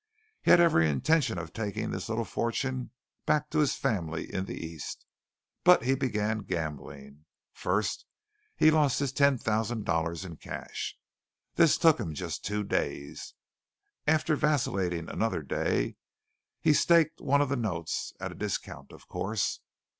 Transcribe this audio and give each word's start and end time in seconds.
He 0.41 0.49
had 0.49 0.59
every 0.59 0.89
intention 0.89 1.37
of 1.37 1.53
taking 1.53 1.91
this 1.91 2.09
little 2.09 2.25
fortune 2.25 2.89
back 3.27 3.51
to 3.51 3.59
his 3.59 3.75
family 3.75 4.33
in 4.33 4.45
the 4.45 4.57
East, 4.57 5.05
but 5.63 5.83
he 5.83 5.93
began 5.93 6.39
gambling. 6.39 7.25
First, 7.53 8.05
he 8.57 8.71
lost 8.71 8.97
his 8.97 9.11
ten 9.11 9.37
thousand 9.37 9.85
dollars 9.85 10.25
in 10.25 10.37
cash. 10.37 10.97
This 11.53 11.77
took 11.77 11.99
him 11.99 12.15
just 12.15 12.43
two 12.43 12.63
days. 12.63 13.35
After 14.07 14.35
vacillating 14.35 15.07
another 15.07 15.43
day, 15.43 15.97
he 16.61 16.73
staked 16.73 17.21
one 17.21 17.39
of 17.39 17.49
the 17.49 17.55
notes, 17.55 18.11
at 18.19 18.31
a 18.31 18.33
discount, 18.33 18.91
of 18.91 19.07
course. 19.07 19.59